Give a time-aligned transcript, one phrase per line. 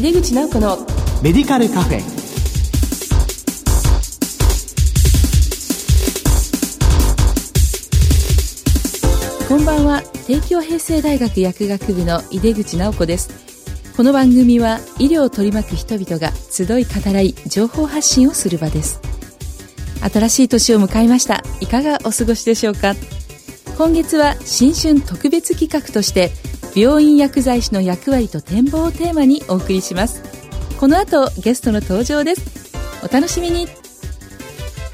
[0.00, 0.78] 井出口直子の
[1.22, 2.00] メディカルカフェ。
[9.46, 10.02] こんばんは。
[10.26, 13.28] 帝京平成大学薬学部の井出口直子です。
[13.94, 19.02] この番組は医療を取り巻く人々が集い語らい情報発信をする場です。
[20.10, 21.44] 新しい年を迎えました。
[21.60, 22.94] いかがお過ごしでしょうか？
[23.76, 26.30] 今月は新春特別企画として
[26.74, 30.22] 病院薬剤師の役割と展望をテーマにお送りします。
[30.78, 32.72] この後ゲストの登場です。
[33.04, 33.66] お楽しみに。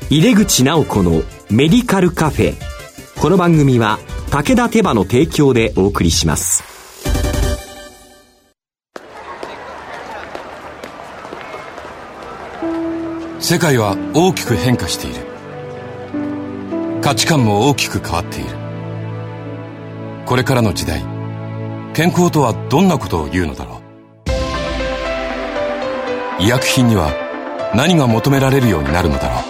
[0.08, 2.54] 入れ口直子のメディカルカフェ。
[3.20, 3.98] この番組は
[4.30, 6.64] 武田手羽の提供でお送りします。
[13.38, 15.16] 世界は大きく変化している。
[17.00, 18.50] 価値観も大きく変わっている。
[20.24, 21.15] これからの時代
[21.96, 23.80] 健康とはどんなことを言うのだろ
[26.38, 26.42] う。
[26.42, 27.10] 医薬品には
[27.74, 29.42] 何が求められるようになるのだろう。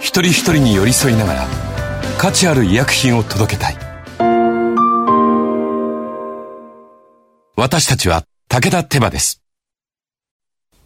[0.00, 1.46] 一人一人に寄り添いながら
[2.18, 3.76] 価値ある医薬品を届けたい。
[7.54, 9.40] 私たちは武田手羽です。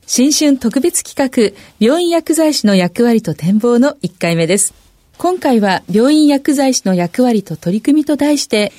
[0.07, 4.75] 新春特別企画病院薬剤師の役割と展望の1回目です。
[5.17, 8.71] 今回は病院薬剤師の役割と取り組みと題して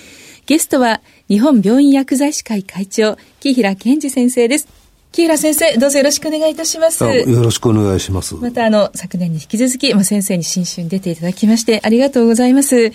[0.47, 4.69] ゲストは日本病院薬剤師会会長、木平健二先生です。
[5.11, 7.03] 木平先生、どうぞよろしくお願いいたします。
[7.03, 8.33] よろしくお願いします。
[8.35, 12.93] また、あの、昨年に引き続き、まあ、先生に新春に出ていただきまして、ありがとうございます。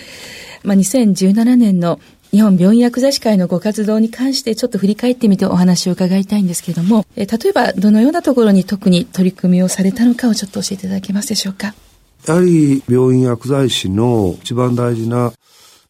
[0.63, 11.75] まあ、2017年の日本病院薬剤師会のご活動に関してちょっと振り返ってみてお話を伺いたいんですけれども、え例えばどのようなところに特に取り組みをされたのかをちょっと教えていただけますでしょうか。
[12.27, 15.35] やはり病院薬剤師の一番大事な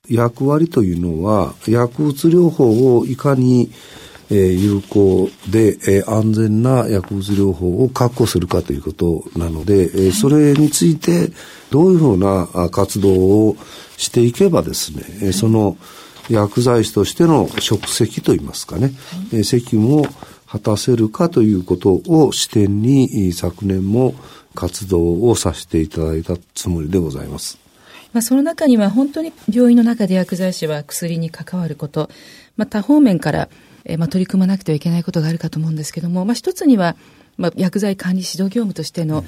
[0.08, 3.70] 役割というのは、薬物療法をいかに、
[4.30, 11.30] えー、有効で、えー、安全な薬物療法を確保するかということなので、えー、それについて
[11.70, 13.56] どういうふうな活動を
[13.96, 15.76] していけばですね、えー、その
[16.30, 18.92] 薬剤師としての職責といいますかね、
[19.32, 20.06] えー、責務を
[20.48, 24.14] 果たせるかということを視点に昨年も
[24.54, 27.71] 活動をさせていただいたつもりでございます。
[28.12, 32.10] まあ、その中には本当に病院の中で薬剤師は薬に関わること、
[32.56, 33.48] まあ、多方面から、
[33.84, 36.96] えー、まあ、取り組まなくてはいけないことがあるかと思うんですけども、まあ、一つには、
[37.38, 39.24] まあ、薬剤管理指導業務としての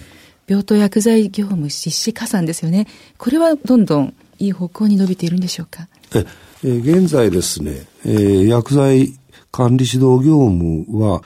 [0.47, 2.87] 病棟薬剤業務実施加算ですよね。
[3.17, 5.89] これはどんどんいい方向に伸びているんでしょうか？
[6.15, 6.27] え、
[6.65, 9.15] えー、現在ですね、えー、薬剤
[9.51, 11.23] 管理指導業務は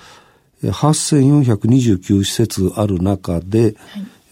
[0.62, 3.74] 8429施設ある中で、はい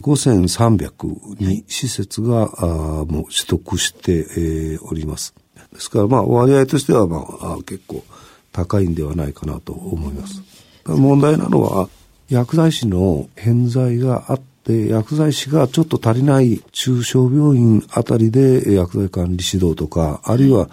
[0.06, 2.66] 5300に施設が、あ
[3.08, 5.34] もう取得して、えー、おります。
[5.72, 8.04] ですから、まあ、割合としては、まあ、結構
[8.52, 10.42] 高いんではないかなと思います。
[10.86, 11.88] 問題なのは、
[12.28, 20.68] 薬剤師の偏在があって、薬剤師がちょっと足りない中小病院あたりで薬剤管理指導とか、あるいは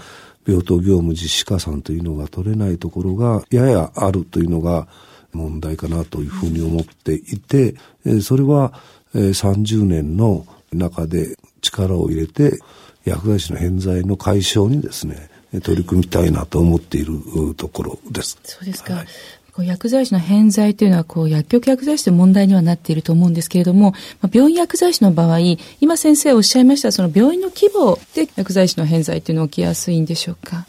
[0.45, 4.87] 病棟業務実施加算というのが取れないところがややあるというのが
[5.31, 7.75] 問題かなというふうに思っていて、
[8.21, 8.73] それは
[9.13, 12.59] 30年の中で力を入れて
[13.05, 15.29] 薬剤師の偏在の解消にですね
[15.63, 17.13] 取り組みたいなと思っている
[17.55, 18.39] ところです。
[18.43, 18.95] そうですか。
[18.95, 19.07] はい
[19.53, 25.37] こう薬剤師の偏在というのはこう薬局薬剤師という問題にはなっていると思うんですけれども、まあ、病院薬剤師の場合
[25.79, 30.65] 今先生おっしゃいましたその病院の規模で薬剤師の偏在というのは起きやすいんでしょうか？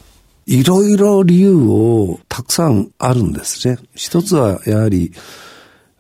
[0.46, 3.78] いろいろ理由をたくさんあるんですね。
[3.94, 5.12] 一つはやはり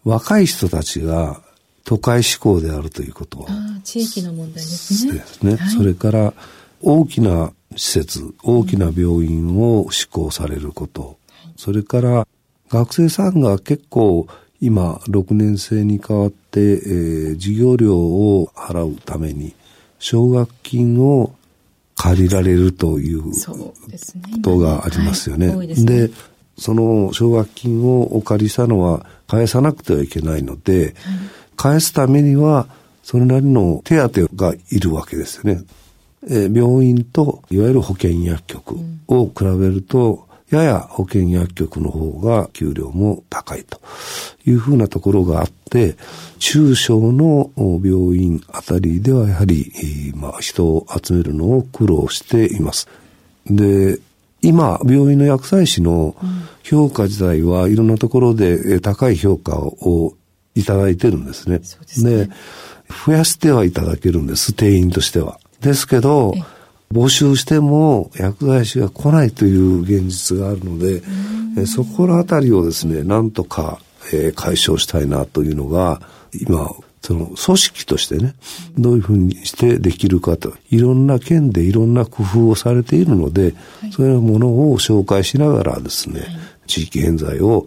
[0.04, 1.40] 若い人たちが
[1.84, 3.46] 都会志向であるということ。
[3.84, 5.12] 地域の問題ですね。
[5.12, 5.56] ですね。
[5.56, 6.34] はい、それから
[6.80, 11.18] 大きな施設、大きな病院を施行されること。
[11.28, 12.26] はい、それから
[12.70, 14.26] 学生さんが結構
[14.60, 19.54] 今6年生に変わって、えー、授業料を払うために
[19.98, 21.34] 奨学金を
[21.96, 23.74] 借りられるというこ
[24.42, 25.54] とがありますよね。
[25.66, 26.14] で、ね、
[26.56, 30.94] その奨学金をお借りしたのは返さなくてはいけないので、はい
[31.56, 32.66] 返すためには、
[33.02, 35.62] それなりの手当がいるわけですよね。
[36.26, 38.76] えー、病院といわゆる保険薬局
[39.08, 43.80] を比べると、やや保険薬局の方が給料も高いと
[44.46, 45.96] いうふうなところがあって、
[46.38, 52.88] 中小の病院あたりではやはり、まあ、人を集めるのを苦労しています。
[53.46, 53.98] で、
[54.42, 56.14] 今、病院の薬剤師の
[56.62, 60.14] 評価自体はいろんなところで高い評価を
[60.54, 61.60] いただいてるんですね。
[62.02, 62.30] で、ね、
[63.06, 65.38] 増やしてはいただけるんです、定員としては。
[65.60, 66.34] ですけど、
[66.92, 71.02] 募集しても薬剤師が来ないという現実があるので、
[71.56, 73.80] えそこら辺りをですね、なんとか、
[74.12, 76.00] えー、解消したいなというのが、
[76.40, 78.34] 今、その組織としてね、
[78.78, 86.30] どういうふうにしてできるかと、いろんな県でいろんな工夫をされているので、はい、そういうものを紹介しながらですね、はい、
[86.66, 87.66] 地域偏在を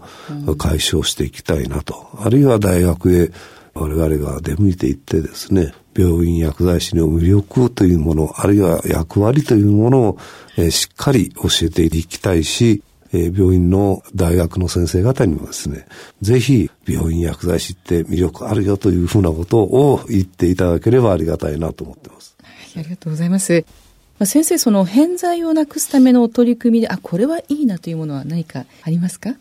[0.58, 3.32] 解消していきたいなと、あるいは大学へ
[3.74, 10.18] 我々が出向いていってですね、病院薬剤師の魅力というもの、あるいは役割というものを、
[10.58, 12.84] え、しっかり教えていきたいし、
[13.14, 15.88] え、病院の大学の先生方にもですね、
[16.22, 22.36] ぜひ病院薬剤師って魅力あるよというふうなことを言っていただければありがたいなと思ってます。
[22.76, 23.66] ありがとうございます。
[24.20, 29.36] まあ、先生、その偏在をなくすための取り組みで、あ、これはいいなというものは何かありますか？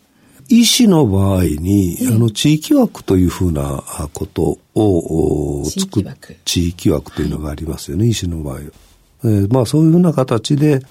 [0.49, 3.83] 医師の場合に、あの、地域枠というふうな
[4.13, 6.15] ことを作っ
[6.45, 8.59] 地域枠というのがありますよね、はい、医師の場合。
[8.59, 10.81] えー、まあ、そういうふうな形で、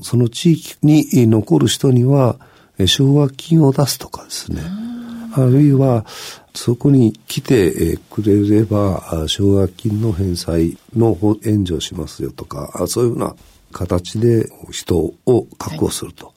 [0.00, 2.38] その地域に残る人には、
[2.86, 4.62] 奨学金を出すとかですね。
[5.34, 6.04] あるいは、
[6.54, 13.34] そこに来てくれれば、奨学金の返済の援助をしますよとか、そういうふうな
[13.72, 16.32] 形で人を確保すると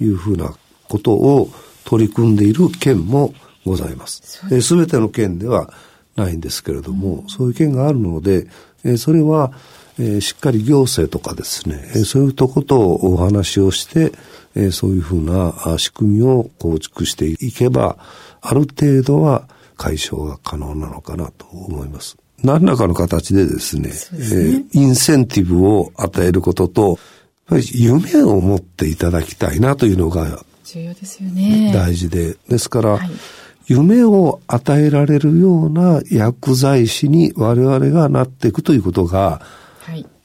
[0.00, 0.06] い。
[0.06, 0.52] うふうな
[0.88, 1.48] ことを
[1.84, 3.32] 取り組んでいる県も
[3.64, 4.44] ございます。
[4.60, 5.72] すべての県では
[6.16, 8.48] ないんですけれども、うん、そういう県があるので、
[8.98, 9.52] それは、
[9.98, 14.12] えー、しっかり行政とかですね、えー、そういうとことお話をして、
[14.54, 17.96] えー、そういうふうな仕組みを構築していけば、
[18.40, 22.16] ある程度は解消が可能なのかなと思います。
[22.42, 26.98] 何らかの形でですね、すねえー、インセンティブを与えることと、やっ
[27.46, 31.72] ぱり夢を持っていただきたいなというのが重要ですよね。
[31.74, 32.36] 大事で。
[32.48, 33.10] ですから、はい、
[33.66, 39.40] 夢を与えられるような薬剤師に我々がなっていくということが、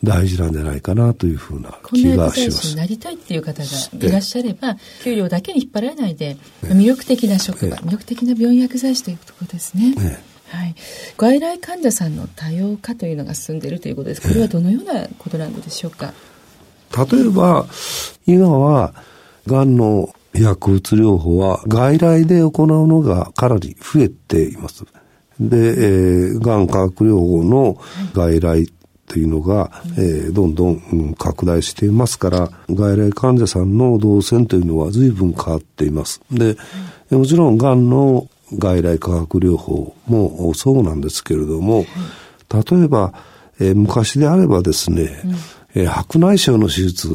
[0.04, 2.70] 大事なんじゃないかなというふうな気がします。
[2.70, 3.70] になりたいっていう方が
[4.08, 9.96] いらっしゃれば、給料だけに引っ張られないで、魅力的な職場、魅力的な病院薬剤師ということですね。
[10.50, 10.76] はい、
[11.16, 14.22] 外来患者さんの多様化というのが進んでいるということです。
[14.22, 16.14] これはどのようなことなのでしょうか？
[17.12, 17.68] 例えば、
[18.26, 18.94] 今は、
[19.46, 24.86] がんの薬物療法は外来で行うのがかなり増えています。
[25.40, 27.78] で、えー、がん化学療法の
[28.14, 28.72] 外来
[29.10, 36.22] というのが、えー、どんどん、うん、拡大していますから、外来患者さんの動線というのは随分変わっています。
[36.32, 36.56] で、
[37.10, 41.86] もちろん、がんの外来化学療法もそうなんですけれども、
[42.54, 43.14] 例えば、
[43.60, 45.10] えー、昔であればですね、
[45.74, 47.10] えー、白内障の手術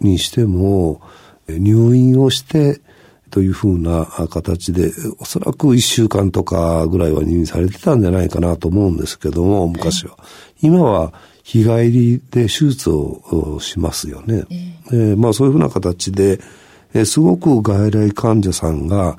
[0.00, 1.00] にしても、
[1.48, 2.82] 入院をして、
[3.30, 10.18] というふうな形で、おそらく一週間とかぐらいは入院されてたんじゃないかなと思うんですけども、昔は。
[10.62, 11.12] 今は
[11.48, 14.44] 日帰りで手術をしますよね。
[14.92, 16.40] えー、まあそういうふうな形で、
[16.92, 19.16] えー、すごく外来患者さんが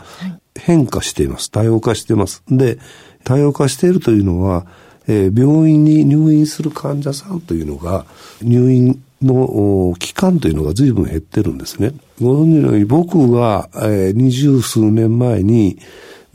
[0.55, 1.49] 変化しています。
[1.49, 2.43] 多様化しています。
[2.47, 2.77] で、
[3.23, 4.67] 多様化しているというのは、
[5.07, 8.05] えー、病院に入院する患者さんというのが、
[8.43, 11.93] 入院の期間というのが随分減ってるんですね。
[12.21, 15.79] ご存知のように僕が、えー、二十数年前に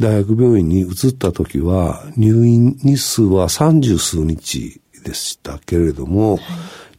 [0.00, 6.40] 大学病院に移った時は入院日数は三十数日でしたけれども、はい、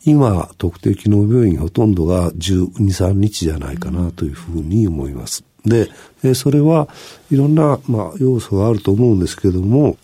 [0.06, 5.44] 今、特定機能病院ほとんどが12、3日じゃないかなというふうに思います。
[5.66, 5.90] で、
[6.36, 6.88] それは
[7.32, 9.98] いろんな、まあ、要素があると思うんですけども、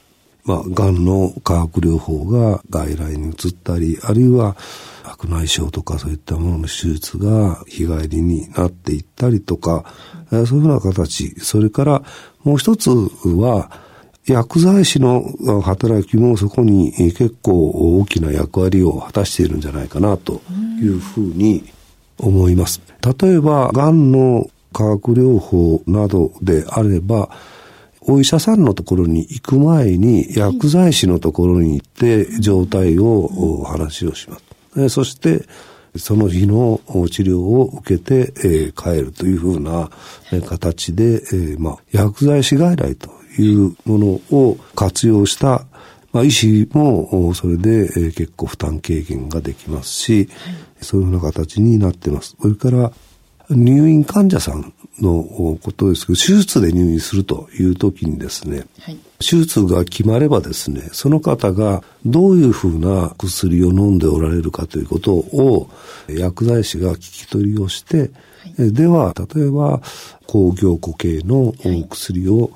[0.44, 4.58] まあ、癌の化学療法が外来に移ったり、あるいは
[5.04, 9.86] 白内障とかそういったものの手術が日帰りになっていったりとか、
[10.32, 11.40] そういうふうな形。
[11.40, 12.04] それから
[12.44, 13.70] もう一つは、
[14.26, 20.42] 薬剤師の働きもそこに結構大きな役割を果たしているんじゃないかなと
[20.80, 21.64] いうふうに
[22.20, 22.82] 思います。
[23.20, 27.30] 例えば、癌の化学療法などであれば、
[28.02, 34.40] お医者さんのところに行く前に薬剤師のところに行って状態をお話をしま
[34.76, 34.90] す。
[34.90, 35.46] そして、
[35.98, 39.90] その日の治療を受けて、えー、帰るというふうな
[40.48, 45.66] 形で、えー、まあ、薬剤師外来というものを活用した、
[46.12, 52.36] まあ、医師もそれで結構負担軽減ができますし、はい、そういうふうな形になってます。
[52.42, 52.92] それから
[53.50, 55.24] 入院患者さんの
[55.62, 65.70] ことですけど、手術で入院するという時にですね、はい、手術が決まればですね、その方がどういうふうな薬を飲んでおられるかということを
[66.08, 68.12] 薬剤師が聞き取りをして、はい、
[68.58, 69.82] では、例えば
[70.26, 71.54] 抗凝固系の
[71.90, 72.52] 薬を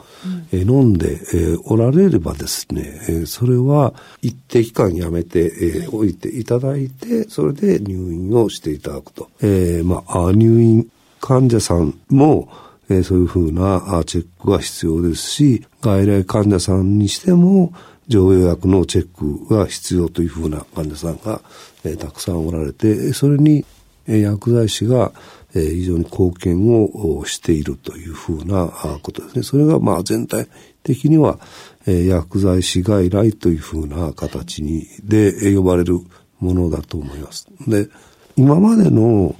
[0.51, 1.19] 飲んで
[1.65, 6.15] おられればですね、それは一定期間やめておい。
[6.25, 9.29] ていただいて、それで入院をしていただくと。
[9.41, 10.87] えー、まあ、入院
[11.21, 12.49] 患者さんも、
[12.89, 17.73] えー、そういうふうなチェックが必要ですし、外来患者さんにしても、
[18.07, 21.41] 常用薬のチェックが必要というふうな患者さんが、
[21.83, 23.65] えー、たくさんおられて、それに、
[24.07, 25.11] えー、薬剤師が、
[25.55, 28.67] え、非常に貢献をしているというふうな
[29.01, 29.43] ことですね。
[29.43, 30.47] それがまあ全体
[30.83, 31.39] 的には、
[31.87, 35.99] え、薬剤師外来というふうな形にで呼ばれる
[36.39, 37.47] ものだと思います。
[37.67, 37.87] で、
[38.35, 39.35] 今までの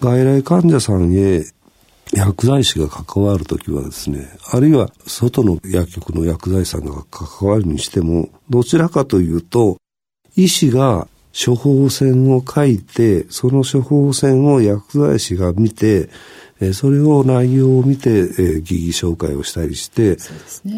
[0.00, 1.44] 外来患者さんへ
[2.12, 9.78] 薬剤師が関わるときはですね、あるいは外の薬局の薬剤師さんが関わるにしても、どちらかというと、
[10.36, 16.08] 医師が処方箋を書いて、その処方箋を薬剤師が見て、
[16.72, 20.16] それを内容を見て、疑義紹介をしたりして、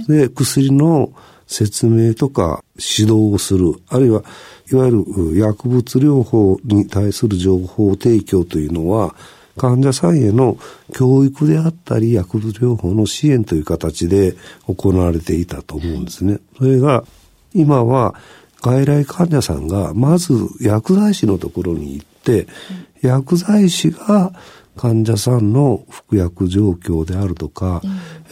[0.08, 1.12] で、ね、薬の
[1.46, 4.24] 説明とか指導をする、あるいは、
[4.72, 9.14] いわゆる薬物療法に対する情報提供というのは、
[9.58, 10.58] 患者さんへの
[10.92, 14.34] 教育であったり、薬物療法の支援という形で
[14.66, 16.40] 行われていたと思うんですね。
[16.58, 17.04] それが、
[17.54, 18.14] 今は
[18.66, 22.48] 外来患者さんが、まず薬剤師のところに行って、
[23.00, 24.32] 薬剤師が
[24.76, 27.80] 患者さんの服薬状況であるとか、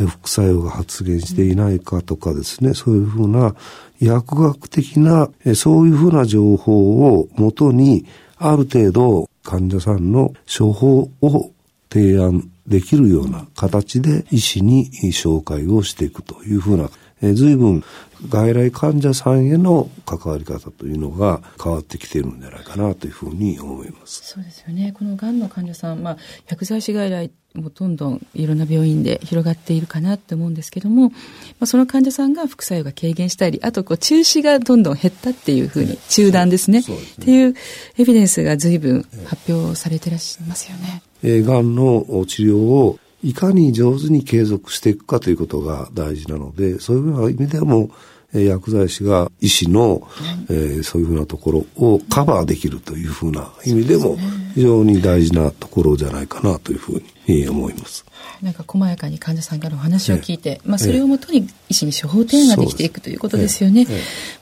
[0.00, 3.54] うん、副作用が発現していないかとかですね、そういうふうな
[4.00, 8.04] 薬学的な、そういうふうな情報をもとに、
[8.36, 11.52] ある程度患者さんの処方を
[11.92, 16.90] 提案できるような形で医師に紹介をしていくというふうな、
[17.22, 17.82] えー、随分
[18.28, 24.22] 外来患者さんへの関わり方というのが変わってきているんじゃないかなというふうに思います。
[24.24, 24.94] そうですよね。
[24.96, 26.16] このがんの患者さん、まあ、
[26.48, 31.14] 薬剤師外来もどんどんいろんな病院で広がっているかなって思うんですけども、ま
[31.60, 37.54] あ、その患者さんが副作用が軽減したり、あとこう中止がどんどん減ったっていうふうに、中断ですね、ねっていう
[37.98, 41.02] エビデンスが随分発表されていらっしゃいますよね。
[41.22, 47.90] えー、がんの治療をいかに上手に継続していくかということが大事なので、そういう意味でも、
[48.32, 50.06] 薬剤師が医師の、
[50.50, 54.16] えー、そういうふうなところをカバーできるというふうな意味でも
[54.54, 58.04] 非常に大事なところじゃないかなというふうに思います。
[58.42, 63.86] なんか細やかに患者さんからお話を聞いて、まあ、それをもとに医師に処方提案ができていくということですよね。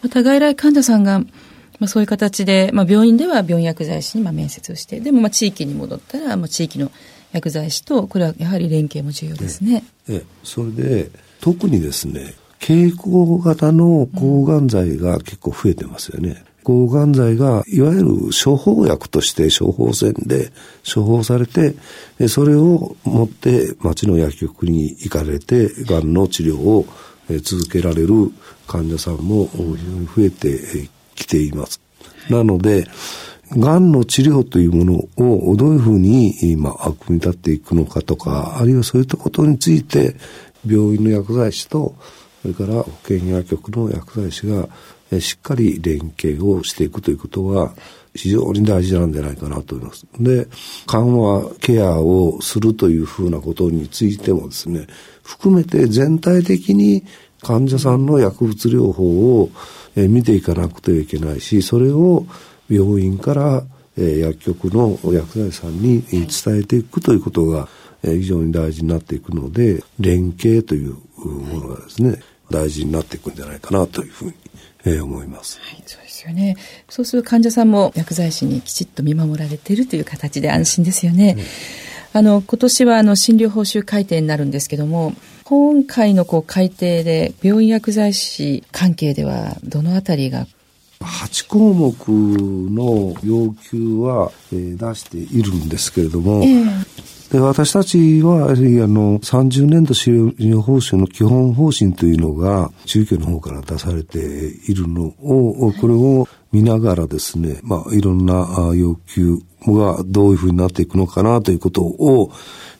[0.02, 1.22] また外来患者さんが
[1.78, 6.92] まあ、そういう形で、まあ、病院では病院薬剤師にまあ面接をして、でもまあ地域に戻ったら、まあ、地域の
[7.32, 9.84] 薬剤師と、これはやはり連携も重要ですね。
[10.08, 11.10] ええ、それで、
[11.40, 16.44] 特にですね、経口型の抗がん剤が結構増えてますよね。
[16.62, 18.08] 抗がん剤が、いわゆる
[18.44, 21.74] 処方薬として処方箋で処方されて、
[22.28, 26.86] それを持って町の薬局に行かれて、がんの治療を
[27.42, 28.30] 続けられる
[28.68, 31.80] 患者さんも非常に増えてきています。
[32.30, 32.86] なので、
[33.56, 34.94] がんの治療というもの
[35.49, 36.73] をどういうふうに今、
[37.04, 40.16] 組み立っていくのかとか、あるいはそういったことについて、
[40.66, 41.94] 病院の薬剤師と、
[42.42, 44.68] それから保健薬局の薬剤師が
[45.21, 47.73] しっかり連携をしていくということは、
[48.14, 50.06] 非常に大事なんじゃないかなと思います。
[50.21, 50.47] で、
[50.87, 54.87] 緩和ケアをするというふうなことについてもですね、
[55.23, 57.04] 含めて全体的に
[57.40, 59.50] 患者さんの薬物療法を
[59.97, 62.26] 見ていかなくてはいけないし、それを
[62.73, 63.64] 病院から、
[63.97, 67.69] え薬局の薬剤師さんに伝えていくということが、
[68.02, 74.35] え非常に大事になっていくので、連携というものがですね、大事になっていくんじゃないかなというふうに、
[74.85, 75.61] え思います。
[75.61, 76.57] はい、そうですよね。
[76.88, 81.37] そうする患者さんも薬剤師にきちっと見守られているという形で安心ですよね。
[82.14, 85.14] うん、あの、今年はあの、診療報酬改定になるんですけども、
[85.45, 90.47] 今回のこう改定で病院薬剤師関係ではどのあたりが
[91.02, 112.30] 8項目の要求は、えー、出しているんですけれども、えー、で私たちはあの30年度使用報酬の基本方針というのが中継の方から出されているのを、これを見ながらですね、まあいろんな要求がどういうふうになっていくのかなということを、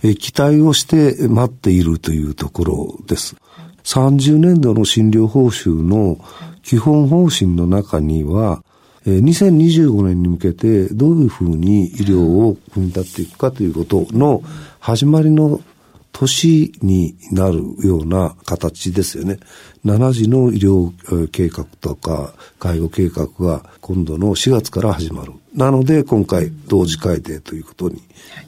[0.03, 3.37] え期待をして待っているというところです。
[3.85, 6.19] 30年度の診療報酬の
[6.63, 8.63] 基本方針の中には、
[9.05, 14.43] 2025年に向けてどういうふうに医療を組み立っていくかということの
[14.79, 15.61] 始まりの
[16.13, 19.39] 年になるような形ですよね。
[19.85, 20.93] 7時の医療
[21.29, 25.33] 計画とか介護計画が今度の4月から始まる。
[25.55, 27.91] なので今回同時改定ということ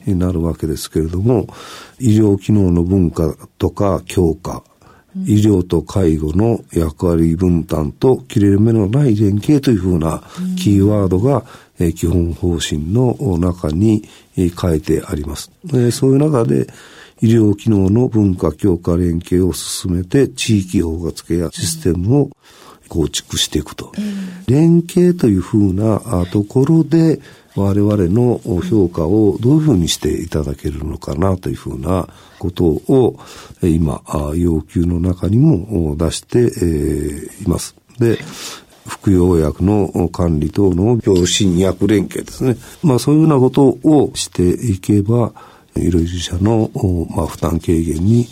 [0.05, 1.47] になるわけですけれども、
[1.99, 4.63] 医療機能の文化とか強化、
[5.25, 10.23] 医療と介護の役割分担と切れ目のない連携というふうな
[10.57, 11.43] キーワードが、
[11.77, 14.07] え基本方針の中に
[14.57, 15.51] 書いてあります。
[15.91, 16.67] そういう中で、
[17.21, 22.29] 医療機能の文化強化連携を進めて地域包括ケアシステムを
[22.87, 23.91] 構築していくと。
[24.47, 27.19] 連携というふうなところで
[27.55, 33.17] 我々の評価をどういうふうにしていただけるのかなというふうなことを
[33.61, 34.01] 今
[34.35, 36.51] 要求の中にも出して
[37.43, 37.75] います。
[37.97, 38.19] で、
[38.85, 42.57] 服用薬の管理等の病診薬連携ですね。
[42.83, 45.33] まあそういうようなことをしていけば、
[45.77, 46.69] 医療従事者の、
[47.09, 48.27] まあ、負担軽減に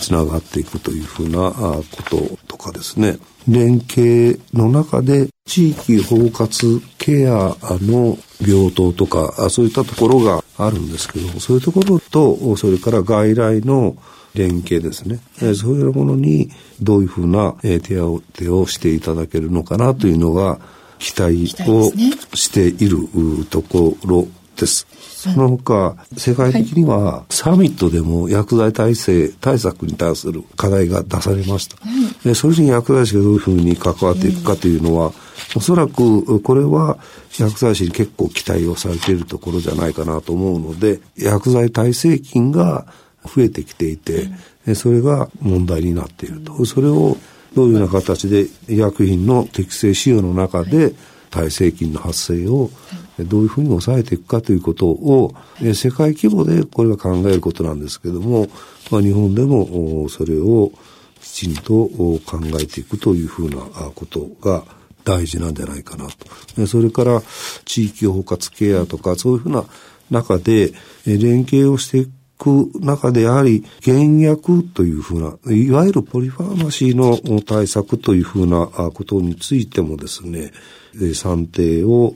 [0.00, 3.18] つながっていくというふうなこととかですね。
[3.48, 13.96] 連携の中で地域包括ケアの病棟とか、そういったところがあるんですけど、そういうところと、それから外来の
[14.34, 15.20] 連携ですね。
[15.54, 16.50] そういうものに
[16.80, 20.58] どういうふうな手当てをしていただけるのかなというのが
[20.98, 21.92] 期待を
[22.34, 23.08] している
[23.48, 24.26] ところ
[24.56, 24.86] です。
[25.34, 31.76] その他、世界的にはサミットでも薬剤耐性対策に対する課題が出されました。
[32.24, 35.12] でそれに薬剤師がどういうふうに関わっていくかというのは、
[35.54, 36.98] おそらくこれは
[37.38, 42.86] 薬剤師に結構期待をされているところじゃないかなと思うので、薬剤耐性菌が
[43.24, 44.28] 増えてきていて、
[44.74, 46.64] それが問題になっていると。
[46.64, 47.16] それを
[47.54, 50.92] どういうような形で医薬品の適正使用の中で
[51.30, 52.70] 耐性菌の発生を
[53.18, 55.34] どういうふうに抑えていくかということを
[55.74, 58.48] 世界規模でこれは考えることなんですけども、
[58.90, 60.72] まあ、日本でもそれを
[61.20, 62.20] きちんと考
[62.60, 63.56] えていくというふうな
[63.94, 64.64] ことが
[65.04, 66.06] 大事なんじゃないかな
[66.54, 66.66] と。
[66.66, 67.22] それから
[67.64, 69.64] 地域包括ケアとかそういうふうな
[70.10, 70.72] 中で
[71.06, 72.08] 連携をしてい
[72.38, 80.52] く中でやはり原薬というふうな、いわゆるポリファーマシーの対策というふうなことについてもですね、
[81.14, 82.14] 算定を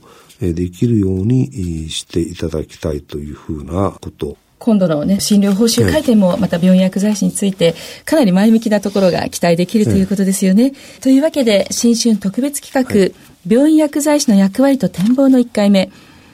[0.53, 4.37] できるようにしていただきたいというふうなこと。
[4.59, 7.73] 今度のね、診療報酬改定もまた病院薬剤師について、
[8.05, 10.73] かなり前向きなところが期待できるということですよね。
[11.01, 13.13] というわけで、新春特別企画、はい、
[13.47, 15.89] 病院薬剤師の役割と展望の1回目、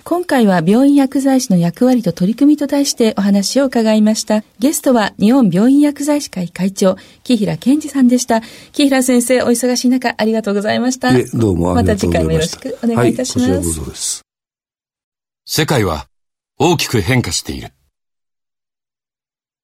[0.10, 4.42] 今回は病院薬剤師の役割と取り組みと題してお話を伺いました。
[4.58, 8.40] ゲストは日本病院薬剤師会会長、木平健二さんでした。
[8.72, 11.12] 木平先生、お忙しい中ありがとうございました。
[11.38, 13.52] どうもまた次回もよろしくお願いいたします。
[13.52, 14.22] はい、こちらこそです。
[15.46, 16.08] 世界は
[16.58, 17.74] 大きく変化している。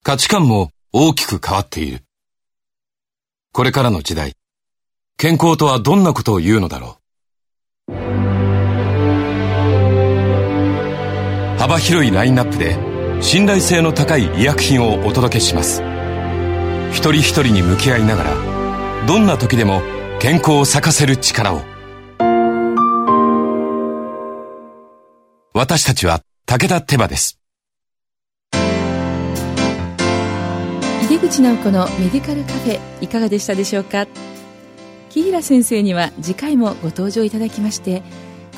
[0.02, 2.02] 価値観も大きく変わっている。
[3.54, 4.34] これからの時代、
[5.16, 7.03] 健康とはどんなことを言うのだろう。
[11.64, 12.76] 幅広いラインナップで
[13.22, 15.80] 信頼性の高い医薬品をお届けします。
[16.90, 19.80] 一人一人に向き合いながらどんな時でも
[20.20, 21.62] 健康を咲かせる力を。
[25.54, 27.40] 私たちは武田手羽です。
[31.10, 34.06] 井口直子のメディカルカフェいかがでしたでしょうか？
[35.08, 38.02] 木平先生には次回もご登場いただきまして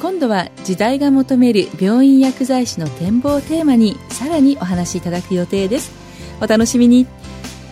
[0.00, 5.90] 今度は時代が求める病院薬剤師の展望をテーマにさらにお話しいただく予定です。
[6.40, 7.06] お楽しみに。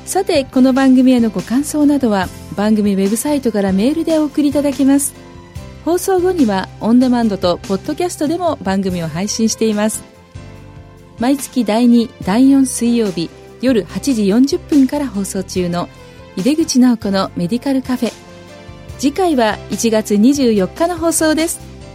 [0.06, 5.14] さてこの番組へのご感想などは番組ウェブサイトからメールでお送りいただけます。
[5.84, 10.02] 放送後にはオンデマンドとポッドキャストでも番組を配信しています。
[11.18, 13.28] 毎月第2第4水曜日
[13.60, 15.88] 夜8時40分から放送中の
[16.36, 18.12] 井出口直子のメディカルカフェ。
[18.98, 21.73] 次回は1月24日の放送です。